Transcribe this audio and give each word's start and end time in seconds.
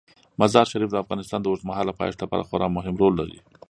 مزارشریف 0.39 0.89
د 0.91 0.95
افغانستان 1.03 1.39
د 1.41 1.45
اوږدمهاله 1.49 1.97
پایښت 1.99 2.19
لپاره 2.21 2.45
خورا 2.47 2.67
مهم 2.77 2.95
رول 3.01 3.13
لري. 3.21 3.39